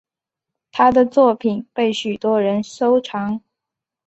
[0.71, 3.39] 她的作品被许多人收藏。